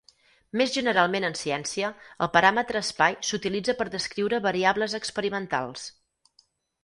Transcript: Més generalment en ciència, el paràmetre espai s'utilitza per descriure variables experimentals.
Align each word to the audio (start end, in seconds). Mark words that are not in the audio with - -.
Més 0.59 0.71
generalment 0.75 1.25
en 1.27 1.35
ciència, 1.39 1.89
el 2.25 2.29
paràmetre 2.37 2.81
espai 2.87 3.17
s'utilitza 3.29 3.75
per 3.81 3.87
descriure 3.97 4.41
variables 4.47 4.95
experimentals. 5.01 5.85